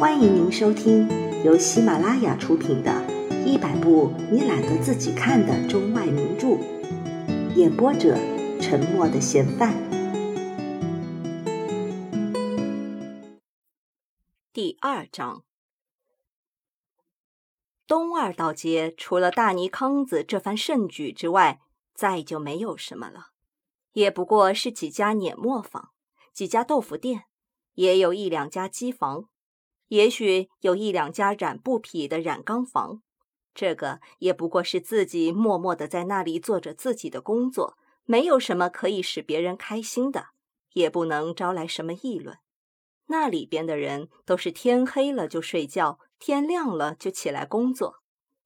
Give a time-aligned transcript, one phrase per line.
[0.00, 1.06] 欢迎您收听
[1.44, 2.90] 由喜马拉雅出品的
[3.44, 6.46] 《一百部你懒得自己看的中外名著》，
[7.54, 8.16] 演播者：
[8.62, 9.74] 沉默的嫌犯。
[14.54, 15.44] 第二章，
[17.86, 21.60] 东二道街除了大泥坑子这番盛举之外，
[21.92, 23.32] 再就没有什么了，
[23.92, 25.90] 也不过是几家碾磨坊、
[26.32, 27.24] 几家豆腐店，
[27.74, 29.28] 也有一两家机房。
[29.90, 33.02] 也许有一两家染布匹的染缸房，
[33.52, 40.28] 这个也不过是自己默默的在那里做着自己的工作，没有什么可以使别人开心的，
[40.74, 42.38] 也不能招来什么议论。
[43.06, 47.96] 那里边的人都是天黑了就睡觉，天亮了就起来工作，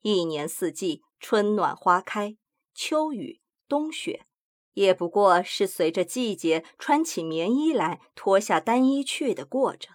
[0.01, 2.39] 一年四季，春暖花开，
[2.75, 4.25] 秋雨冬雪，
[4.73, 9.91] 也不过是随着季节穿起棉衣来，脱下单衣去的过着。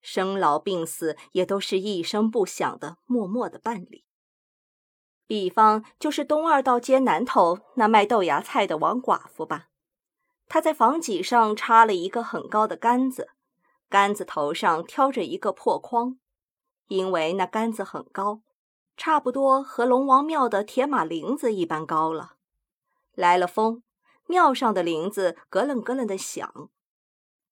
[0.00, 4.04] 生老病死也都是一声不响的，默默的办理。
[5.26, 9.68] 比方就是东二道街南头那卖豆芽菜的王寡妇吧，
[10.48, 13.28] 她在房脊上插了一个很高的杆子，
[13.90, 16.18] 杆子头上挑着一个破筐，
[16.86, 18.40] 因为那杆子很高，
[18.96, 22.36] 差不多和龙王庙的铁马铃子一般高了。
[23.14, 23.82] 来了风，
[24.26, 26.70] 庙上的铃子咯楞咯楞的响。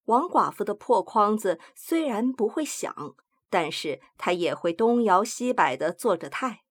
[0.06, 3.14] 王寡妇的破筐子虽然不会响，
[3.48, 6.64] 但是她也会东摇西摆的做着态。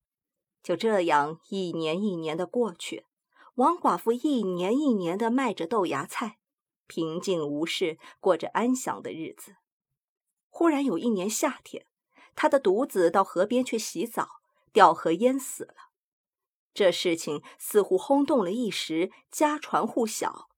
[0.62, 3.06] 就这样，一年一年的过去，
[3.56, 6.40] 王寡妇一年一年的卖着豆芽菜，
[6.88, 9.58] 平静无事，过着安详的日子。
[10.50, 11.86] 忽然有一年夏天，
[12.36, 15.76] 她的独子到河边去洗澡，掉河淹死了。
[16.74, 20.50] 这事情似乎轰动了一时，家传户晓，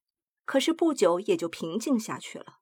[0.44, 2.57] 可是不久也就平静下去了。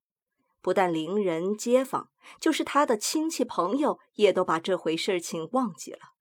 [0.67, 6.15] 不但邻人街坊，就是他的亲戚朋友，也都把这回事情忘记了。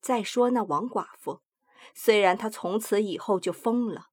[0.00, 1.42] 再说那王寡妇，
[1.94, 4.08] 虽然她从此以后就疯了，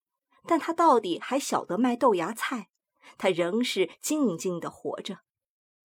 [0.45, 2.69] 但她到底还晓得卖豆芽菜，
[3.17, 5.21] 她仍是静静的活着。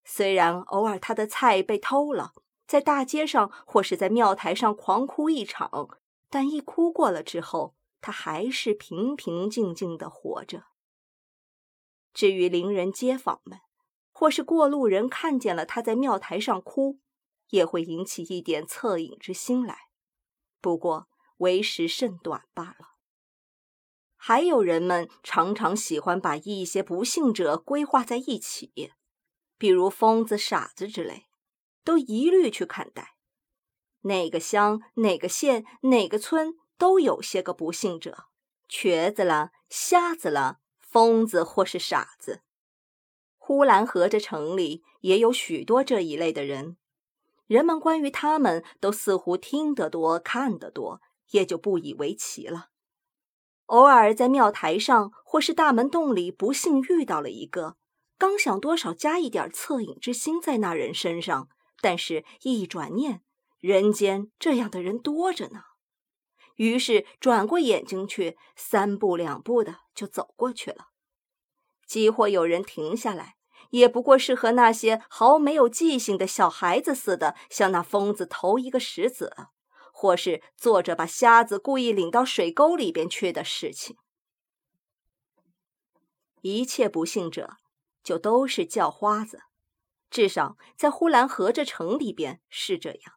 [0.05, 2.35] 虽然偶尔她的菜被偷了，
[2.67, 10.65] 在大街上或是在庙台上狂哭一场，但一哭过了之后，她还是平平静静的活着。
[12.13, 13.59] 至于邻人街坊们，
[14.17, 17.01] 或是过路人看见了他在庙台上哭，
[17.51, 19.89] 也会引起一点恻隐之心来，
[20.61, 21.09] 不过
[21.39, 22.95] 为时甚短罢了。
[24.17, 28.93] 还有人们常常喜欢把一些不幸者归划在一起，
[29.59, 31.27] 比如疯子、傻子之类，
[31.83, 33.17] 都一律去看待。
[34.03, 38.29] 哪个乡、哪个县、哪个村都有些个不幸者，
[38.69, 40.61] 瘸子了、瞎子了。
[40.79, 42.43] 疯子或是傻子，
[43.47, 46.79] 呼兰河这城里也有许多这一类的人。
[47.47, 52.71] 人们关于他们都似乎听得多、看得多，也就不以为奇了。
[53.67, 57.77] 偶尔在庙台上或是大门洞里不幸遇到了一个，
[58.17, 61.51] 刚想多少加一点恻隐之心在那人身上，
[61.83, 63.21] 但是一转念，
[63.61, 65.65] 人间这样的人多着呢。
[66.57, 70.94] 于是转过眼睛去，三步两步的就走过去了。
[71.87, 73.37] 几或有人停下来，
[73.71, 79.35] 也不过是和那些毫没有记性的小孩子似的，向那疯子投一个石子，
[79.93, 83.97] 或是做着把瞎子故意领到水沟里边去的事情。
[86.43, 87.57] 一切不幸者，
[88.03, 89.41] 就都是叫花子，
[90.11, 93.15] 至少在呼兰河这城里边是这样。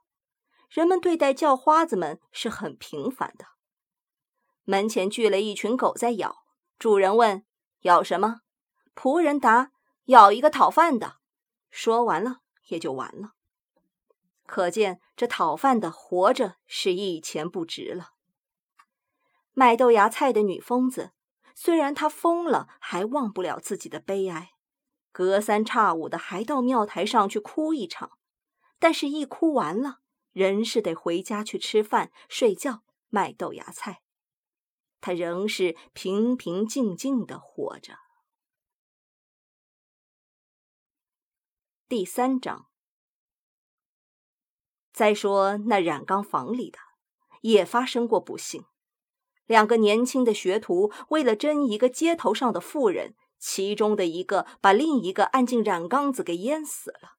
[0.70, 3.46] 人们对待叫花子们是很平凡的。
[4.64, 6.44] 门前聚了一群狗在咬，
[6.80, 7.46] 主人问
[7.84, 8.42] ：“咬什么？”
[9.00, 9.72] 仆人答
[10.06, 11.18] ：“咬一个讨饭的。”
[11.70, 13.34] 说完了也就完了。
[14.48, 18.14] 可见这讨饭的活着是一钱不值了。
[19.54, 21.12] 卖豆芽菜的女疯子，
[21.54, 24.54] 虽然她疯了，还忘不了自己的悲哀，
[25.12, 28.18] 隔三差五的还到庙台上去哭一场，
[28.80, 30.00] 但是一哭完了。
[30.32, 34.02] 人是得回家去吃饭、睡觉、卖豆芽菜，
[35.02, 38.07] 他仍是平平静静的活着。
[41.90, 42.68] 第三章，
[44.92, 46.78] 再说那染缸房里的，
[47.40, 48.66] 也发生过不幸。
[49.46, 57.16] 两个年轻的学徒为了争一个街头上的妇人，其中的一个把另一个按进染缸子给淹死了。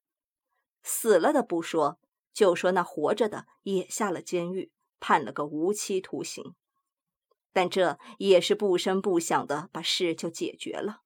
[0.82, 1.99] 死了的不说。
[2.35, 4.70] 就说那活着的也下了监狱，
[5.00, 6.55] 判了个无期徒刑，
[7.53, 11.00] 但这也是不声不响的把事就解决了。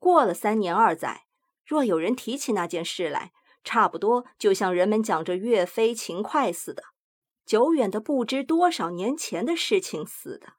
[0.00, 1.27] 过了三年二载，
[1.68, 3.30] 若有人提起那件事来，
[3.62, 6.82] 差不多就像人们讲着岳飞勤快似的，
[7.44, 10.54] 久远的不知多少年前的事情似的。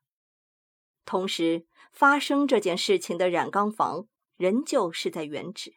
[1.06, 4.06] 同时，发生这件事情的染缸房
[4.38, 5.74] 仍旧是在原址，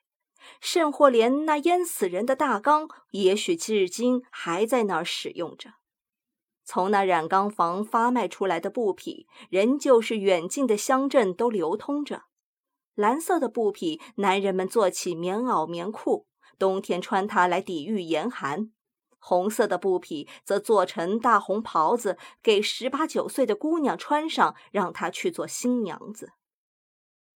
[0.60, 5.76] 甚或连那淹死人的大缸，也许至今还在那儿使用着。
[6.62, 12.24] 从那染缸房发卖出来的布匹，仍旧是远近的乡镇都流通着。
[12.94, 16.26] 蓝色的布匹，男人们做起棉袄、棉裤，
[16.58, 18.70] 冬天穿它来抵御严寒；
[19.18, 26.32] 红色的布匹则做成大红袍子，给十八九岁的姑娘穿上，让她去做新娘子。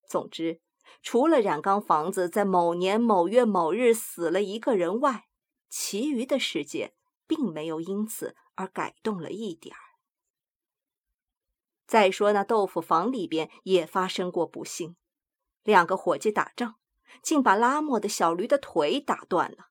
[0.07, 0.61] 总之，
[1.03, 5.25] 除了染缸房子在某年某月某日死了一个人外，
[5.71, 6.95] 其余的世界
[7.27, 9.81] 并没有因此而改动了一点儿。
[11.87, 14.97] 再说那豆腐房里边也发生过不幸。
[15.67, 16.77] 两个伙计打仗，
[17.21, 19.69] 竟把拉磨的小驴的腿打断了。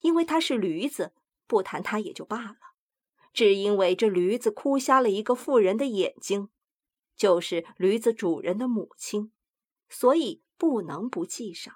[0.00, 1.12] 因为他是驴子，
[1.46, 2.56] 不谈他也就罢了；
[3.32, 6.48] 只因为这驴子哭瞎了一个妇人的眼睛，
[7.14, 9.32] 就是驴子主人的母亲，
[9.88, 11.74] 所以不能不记上。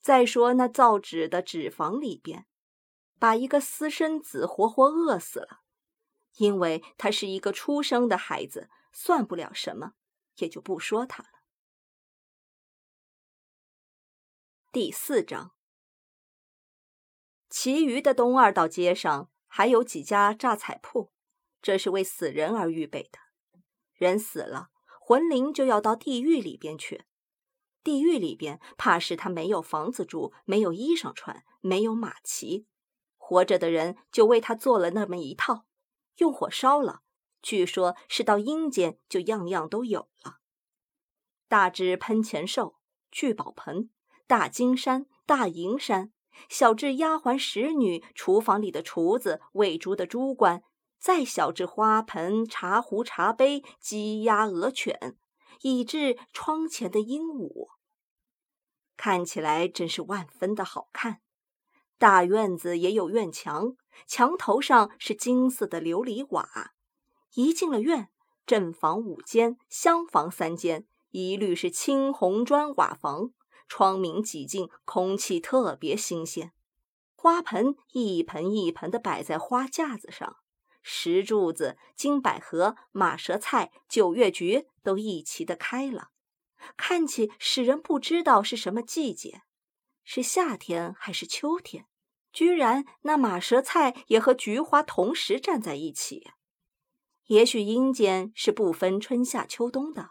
[0.00, 2.46] 再说那造纸的纸房里边，
[3.18, 5.60] 把一个私生子活活饿死了，
[6.36, 9.92] 因为他是一个出生的孩子，算不了什么，
[10.36, 11.35] 也就不说他了。
[14.76, 15.52] 第四章，
[17.48, 21.14] 其余的东二道街上还有几家榨彩铺，
[21.62, 23.18] 这是为死人而预备的。
[23.94, 24.68] 人死了，
[25.00, 27.06] 魂灵就要到地狱里边去。
[27.82, 32.66] 地狱里边，怕是他没有房子住，没有衣裳穿，没有马骑。
[33.16, 35.64] 活着的人就为他做了那么一套，
[36.18, 37.00] 用火烧了。
[37.40, 40.40] 据说是到阴间就样样都有了。
[41.48, 42.76] 大只喷钱兽、
[43.10, 43.88] 聚宝盆。
[44.26, 46.12] 大金山、大银山，
[46.48, 50.62] 小至丫鬟使女、厨房里的厨子、喂猪的猪倌，
[50.98, 55.16] 再小至花盆、茶壶、茶杯、鸡鸭鹅犬，
[55.62, 57.68] 以至窗前的鹦鹉，
[58.96, 61.20] 看起来真是万分的好看。
[61.98, 63.76] 大院子也有院墙，
[64.06, 66.72] 墙头上是金色的琉璃瓦。
[67.34, 68.10] 一进了院，
[68.44, 73.30] 正房五间，厢房三间，一律是青红砖瓦房。
[73.68, 76.52] 窗明几净，空气特别新鲜。
[77.14, 80.36] 花盆一盆一盆的摆在花架子上，
[80.82, 86.10] 石柱子、金百合、马舌菜、九月菊都一齐的开了，
[86.76, 89.42] 看起使人不知道是什么季节，
[90.04, 91.86] 是夏天还是秋天。
[92.32, 96.30] 居然那马舌菜也和菊花同时站在一起。
[97.28, 100.10] 也许阴间是不分春夏秋冬的，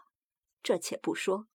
[0.62, 1.46] 这且不说。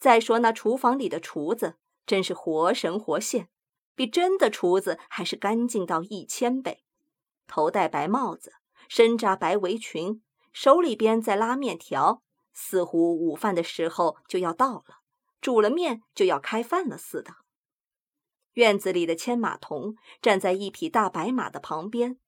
[0.00, 1.76] 再说那厨房里的厨子，
[2.06, 3.48] 真是活神活现，
[3.94, 6.82] 比真的厨子还是干净到一千倍。
[7.46, 8.54] 头戴白帽子，
[8.88, 12.22] 身扎白围裙，手里边在拉面条，
[12.54, 15.02] 似乎午饭的时候就要到了，
[15.42, 17.34] 煮了面就要开饭了似的。
[18.54, 22.18] 院子里的牵马童站在一匹大白马的旁边，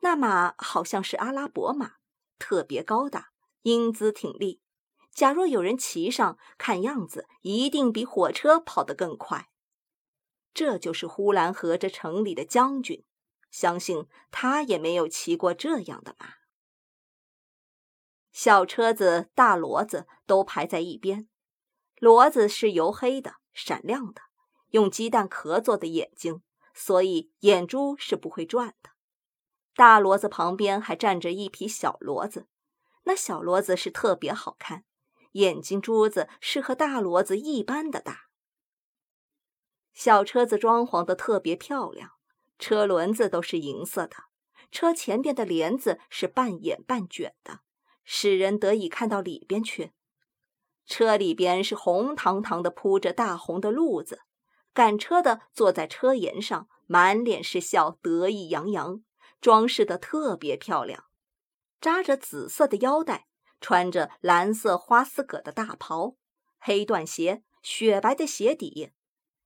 [0.00, 1.92] 那马好像是阿拉伯马，
[2.40, 3.30] 特别高大，
[3.62, 4.60] 英姿挺立。
[5.12, 9.50] 假若有人骑上，看样子一定比火车跑得更快。
[10.54, 13.04] 这就是呼兰河这城里的将军，
[13.50, 16.34] 相信他也没有骑过这样的马。
[18.32, 21.28] 小车子、大骡子都排在一边，
[21.96, 24.22] 骡子是油黑的、闪亮的，
[24.70, 28.90] 用鸡蛋壳做的眼睛，所以眼珠是不会转的。
[29.74, 32.46] 大骡子旁边还站着一匹小骡子，
[33.04, 34.84] 那小骡子是特别好看。
[35.32, 38.28] 眼睛珠子是和大骡子一般的大，
[39.92, 42.12] 小车子装潢的特别漂亮，
[42.58, 44.16] 车轮子都是银色的，
[44.72, 47.60] 车前边的帘子是半掩半卷的，
[48.04, 49.92] 使人得以看到里边去。
[50.84, 54.22] 车里边是红堂堂的铺着大红的褥子，
[54.74, 59.04] 赶车的坐在车沿上，满脸是笑，得意洋洋，
[59.40, 61.04] 装饰的特别漂亮，
[61.80, 63.28] 扎着紫色的腰带。
[63.60, 66.16] 穿着蓝色花丝葛的大袍，
[66.58, 68.92] 黑缎鞋，雪白的鞋底，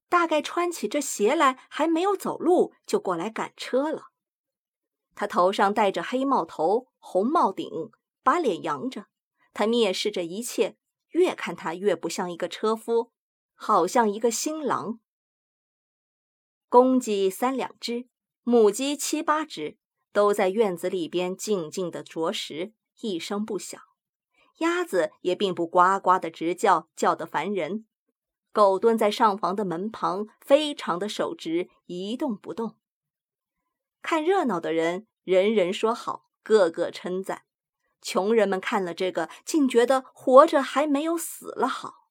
[0.09, 4.09] 大概穿起这鞋来还没有走路，就过来赶车了。
[5.17, 7.69] 他头上戴着黑帽头、红帽顶，
[8.23, 9.07] 把脸扬着，
[9.53, 10.77] 他蔑视着一切，
[11.11, 13.13] 越看他越不像一个车夫，
[13.55, 15.01] 好像一个新郎。
[16.69, 18.09] 公鸡三两只，
[18.43, 19.79] 母鸡七八只，
[20.13, 23.81] 都在院子里边静静的啄食，一声不响。
[24.59, 27.87] 鸭子也并不呱呱的直叫，叫得烦人。
[28.53, 32.79] 狗蹲在上房的门旁，非常的守直，一动不动。
[34.01, 37.43] 看热闹的人，人人说好，个个称赞。
[38.01, 42.11] 穷人们看了这个，竟觉得活着还没有死了好。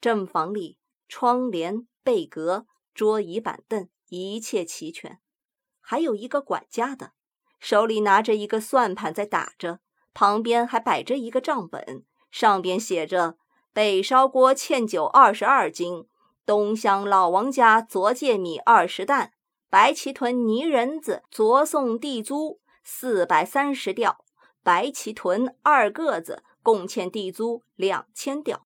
[0.00, 5.20] 正房里，窗帘、被阁、桌椅板凳，一切齐全。
[5.80, 7.12] 还有一个管家的，
[7.60, 9.80] 手里拿着一个算盘在打着，
[10.14, 13.36] 旁边还摆着一个账本，上边写着。
[13.72, 16.06] 北烧锅欠酒二十二斤，
[16.46, 19.32] 东乡老王家昨借米二十担，
[19.68, 24.24] 白旗屯泥人子昨送地租四百三十吊，
[24.62, 28.64] 白旗屯二个子共欠地租两千吊。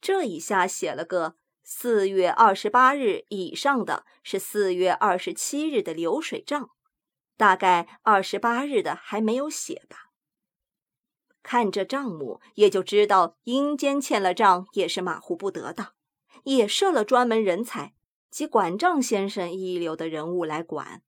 [0.00, 6.70] 这一下写了个四月二十八日以上的是四月二十七日的流水账，
[7.36, 10.07] 大概二十八日的还没有写吧。
[11.42, 15.94] 看这账目，也就知道阴间欠了账也是马虎不得的，
[16.44, 17.94] 也设了专门人才
[18.30, 21.02] 及管账先生一流的人物来管。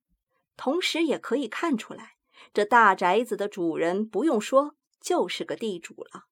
[0.56, 2.16] 同时也可以看出来，
[2.54, 6.24] 这大宅子的主人不用说，就是个地主了。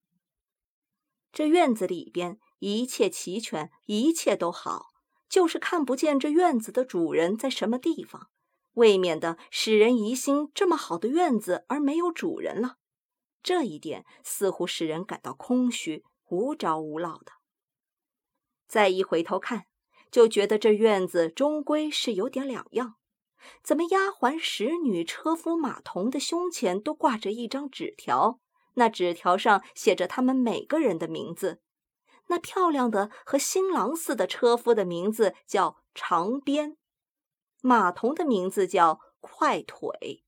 [1.31, 4.87] 这院子里边一切齐全，一切都好，
[5.29, 8.31] 就是看不见这院子的主人在什么地方，
[8.73, 12.78] 未免的使人疑心，这么好的院子而没有主人了。
[13.49, 17.33] 这一点似乎使人感到空虚、无着无落的。
[18.67, 19.65] 再一回头看，
[20.11, 22.97] 就觉得这院子终归是有点两样。
[23.63, 28.39] 怎么丫鬟、使女、车夫、马童的胸前都挂着一张纸条？
[28.75, 31.63] 那纸条上写着他们每个人的名字。
[32.27, 36.77] 那漂亮的和新郎似的车夫的名字叫长鞭，
[37.63, 40.23] 马童的名字叫快腿。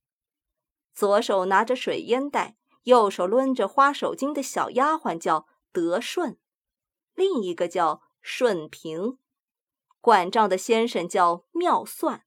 [0.95, 2.57] 左手拿着水烟袋。
[2.85, 6.39] 右手抡着花手巾的小丫鬟叫德顺，
[7.15, 9.19] 另一个叫顺平，
[10.01, 12.25] 管账的先生叫妙算，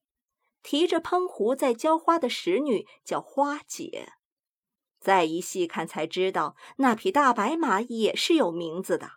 [0.62, 4.14] 提着喷壶在浇花的使女叫花姐。
[5.00, 9.14] 再一细看，才知道那匹大白马也是有名字的，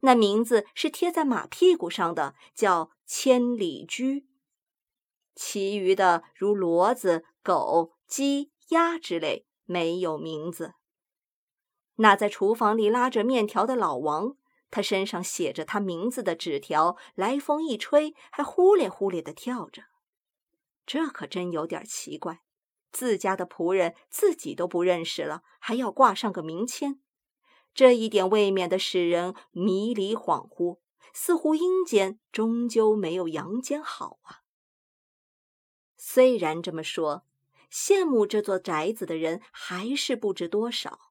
[0.00, 4.26] 那名字是贴在马屁股上的，叫千里驹。
[5.36, 10.74] 其余的如骡子、狗、鸡、鸭之类，没有名字。
[12.00, 14.36] 那在厨房里拉着面条的老王，
[14.70, 19.84] 他身上写着他名字的纸条，来风一吹，还呼咧呼咧的跳着。
[20.86, 22.42] 这可真有点奇怪，
[22.92, 27.00] 自家的仆人自己都不认识了，还要挂上个名签，
[27.74, 30.78] 这一点未免的使人迷离恍惚，
[31.12, 34.42] 似乎阴间终究没有阳间好啊。
[35.96, 37.24] 虽然这么说，
[37.72, 41.07] 羡慕这座宅子的人还是不知多少。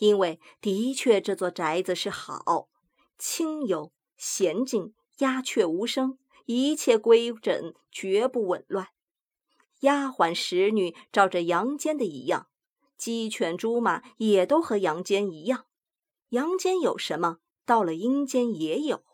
[0.00, 2.70] 因为的确，这座宅子是好，
[3.18, 8.88] 清幽娴静，鸦雀无声，一切规整，绝不紊乱。
[9.80, 12.48] 丫鬟使女照着阳间的一样，
[12.96, 15.66] 鸡犬猪马也都和阳间一样。
[16.30, 19.04] 阳间有什么，到了阴间也有。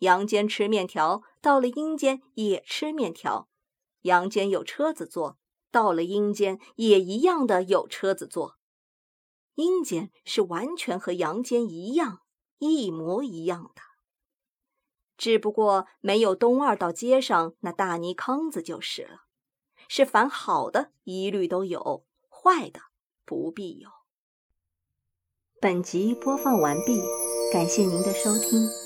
[0.00, 3.48] 阳间吃面条，到了阴间也吃面条。
[4.02, 5.38] 阳间有车子坐，
[5.70, 8.56] 到了阴间也一样的有车子坐。
[9.54, 12.20] 阴间是完全和阳间一样，
[12.58, 13.82] 一模一样的，
[15.16, 19.24] 只不过没有东二道街上那大泥坑子就是了。
[19.86, 22.80] 是凡好的一律都有，坏的
[23.24, 23.90] 不必有。
[25.60, 27.00] 本集播放完毕，
[27.52, 28.83] 感谢您的收听。